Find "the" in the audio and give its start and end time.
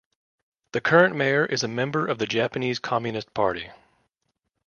0.71-0.81, 2.17-2.25